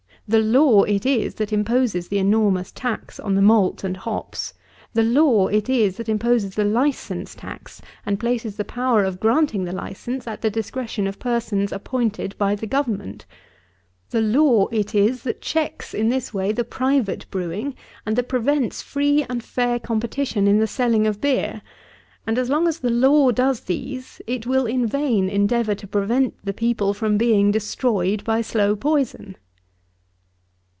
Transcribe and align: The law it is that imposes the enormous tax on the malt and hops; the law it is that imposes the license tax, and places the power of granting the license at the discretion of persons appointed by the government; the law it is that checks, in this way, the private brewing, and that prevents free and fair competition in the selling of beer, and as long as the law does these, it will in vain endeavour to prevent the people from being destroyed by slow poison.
The 0.27 0.39
law 0.39 0.83
it 0.83 1.05
is 1.05 1.35
that 1.35 1.51
imposes 1.51 2.07
the 2.07 2.17
enormous 2.17 2.71
tax 2.71 3.19
on 3.19 3.35
the 3.35 3.41
malt 3.41 3.83
and 3.83 3.97
hops; 3.97 4.53
the 4.93 5.03
law 5.03 5.47
it 5.47 5.67
is 5.67 5.97
that 5.97 6.07
imposes 6.07 6.55
the 6.55 6.63
license 6.63 7.35
tax, 7.35 7.81
and 8.05 8.17
places 8.17 8.55
the 8.55 8.63
power 8.63 9.03
of 9.03 9.19
granting 9.19 9.65
the 9.65 9.73
license 9.73 10.27
at 10.27 10.39
the 10.41 10.49
discretion 10.49 11.05
of 11.05 11.19
persons 11.19 11.73
appointed 11.73 12.37
by 12.37 12.55
the 12.55 12.65
government; 12.67 13.25
the 14.11 14.21
law 14.21 14.67
it 14.67 14.95
is 14.95 15.23
that 15.23 15.41
checks, 15.41 15.93
in 15.93 16.07
this 16.07 16.33
way, 16.33 16.53
the 16.53 16.63
private 16.63 17.25
brewing, 17.29 17.75
and 18.05 18.15
that 18.15 18.29
prevents 18.29 18.81
free 18.81 19.25
and 19.29 19.43
fair 19.43 19.79
competition 19.81 20.47
in 20.47 20.59
the 20.61 20.65
selling 20.67 21.05
of 21.05 21.19
beer, 21.19 21.61
and 22.25 22.37
as 22.37 22.49
long 22.49 22.69
as 22.69 22.79
the 22.79 22.89
law 22.89 23.31
does 23.31 23.59
these, 23.61 24.21
it 24.27 24.47
will 24.47 24.65
in 24.65 24.87
vain 24.87 25.27
endeavour 25.27 25.75
to 25.75 25.85
prevent 25.87 26.33
the 26.45 26.53
people 26.53 26.93
from 26.93 27.17
being 27.17 27.51
destroyed 27.51 28.23
by 28.23 28.39
slow 28.39 28.77
poison. 28.77 29.35